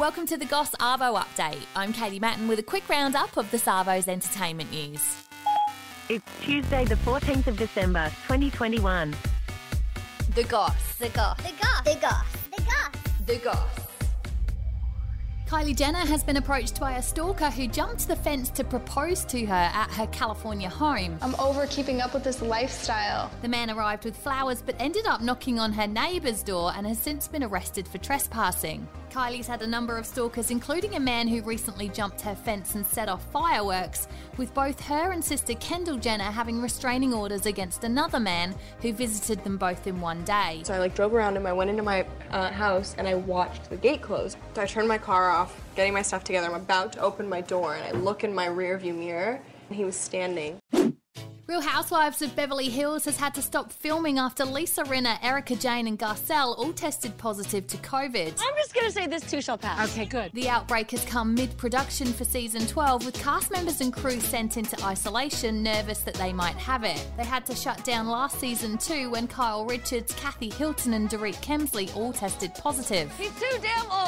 [0.00, 1.60] Welcome to the Goss Arvo update.
[1.76, 5.26] I'm Katie Mattin with a quick roundup of the Savo's entertainment news.
[6.08, 9.14] It's Tuesday, the 14th of December, 2021.
[10.34, 10.96] The Goss.
[10.96, 11.36] The goss.
[11.42, 11.84] The goss.
[11.84, 12.24] The goss.
[12.56, 13.26] The goss.
[13.26, 13.79] The Goss.
[15.50, 19.44] Kylie Jenner has been approached by a stalker who jumped the fence to propose to
[19.46, 21.18] her at her California home.
[21.20, 23.32] I'm over keeping up with this lifestyle.
[23.42, 27.00] The man arrived with flowers but ended up knocking on her neighbour's door and has
[27.00, 28.86] since been arrested for trespassing.
[29.10, 32.86] Kylie's had a number of stalkers, including a man who recently jumped her fence and
[32.86, 38.20] set off fireworks, with both her and sister Kendall Jenner having restraining orders against another
[38.20, 40.62] man who visited them both in one day.
[40.64, 41.44] So I like drove around him.
[41.44, 44.36] I went into my uh, house and I watched the gate close.
[44.54, 45.39] So I turned my car off,
[45.76, 46.46] getting my stuff together.
[46.46, 49.76] I'm about to open my door and I look in my rear view mirror and
[49.76, 50.58] he was standing.
[51.50, 55.88] Real Housewives of Beverly Hills has had to stop filming after Lisa Rinna, Erika Jayne,
[55.88, 58.40] and Garcelle all tested positive to COVID.
[58.40, 59.90] I'm just gonna say this too shall pass.
[59.90, 60.30] Okay, good.
[60.32, 64.58] The outbreak has come mid production for season 12, with cast members and crew sent
[64.58, 67.04] into isolation, nervous that they might have it.
[67.16, 71.34] They had to shut down last season too when Kyle Richards, Kathy Hilton, and Dorit
[71.42, 73.12] Kemsley all tested positive.
[73.18, 73.99] He's too damn old.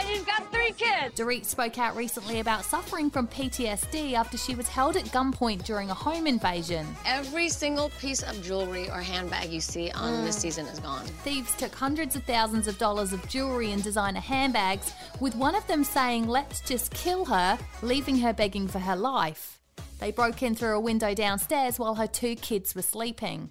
[0.00, 0.02] I.
[0.02, 1.14] And he's got three kids.
[1.14, 5.90] Dorit spoke out recently about suffering from PTSD after she was held at gunpoint during
[5.90, 6.86] a home invasion.
[7.04, 10.40] Every single piece of jewelry or handbag you see on this mm.
[10.40, 11.04] season is gone.
[11.24, 15.66] Thieves took hundreds of thousands of dollars of jewelry and designer handbags, with one of
[15.66, 19.60] them saying, Let's just kill her, leaving her begging for her life.
[20.00, 23.50] They broke in through a window downstairs while her two kids were sleeping.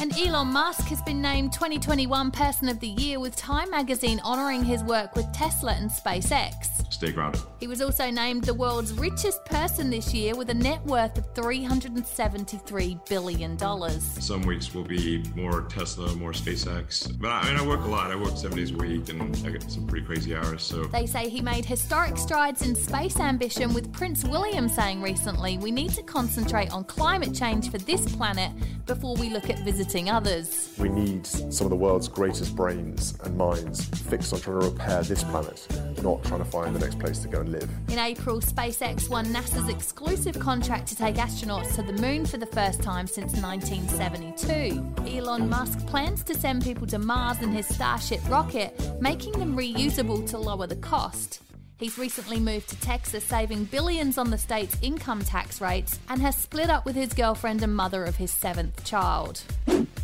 [0.00, 4.62] And Elon Musk has been named 2021 Person of the Year with Time magazine honouring
[4.62, 6.77] his work with Tesla and SpaceX.
[6.90, 7.40] Stay grounded.
[7.60, 11.32] He was also named the world's richest person this year with a net worth of
[11.34, 13.58] $373 billion.
[14.00, 17.18] Some weeks will be more Tesla, more SpaceX.
[17.20, 18.10] But I mean, I work a lot.
[18.10, 20.62] I work seven days a week and I get some pretty crazy hours.
[20.62, 25.58] So They say he made historic strides in space ambition, with Prince William saying recently,
[25.58, 28.52] We need to concentrate on climate change for this planet
[28.86, 30.72] before we look at visiting others.
[30.78, 35.02] We need some of the world's greatest brains and minds fixed on trying to repair
[35.02, 35.66] this planet,
[36.02, 37.68] not trying to find the next place to go and live.
[37.88, 42.46] In April, SpaceX won NASA's exclusive contract to take astronauts to the moon for the
[42.46, 45.18] first time since 1972.
[45.18, 50.28] Elon Musk plans to send people to Mars in his Starship rocket, making them reusable
[50.30, 51.42] to lower the cost.
[51.78, 56.34] He's recently moved to Texas, saving billions on the state's income tax rates, and has
[56.34, 59.42] split up with his girlfriend and mother of his seventh child.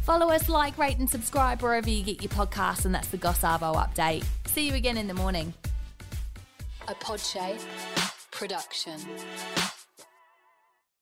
[0.02, 3.40] Follow us, like, rate, and subscribe wherever you get your podcasts, and that's the Goss
[3.40, 4.24] arvo update.
[4.46, 5.52] See you again in the morning.
[6.86, 7.64] A Podshape
[8.30, 9.00] production.